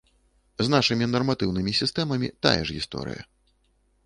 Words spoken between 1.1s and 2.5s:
нарматыўнымі сістэмамі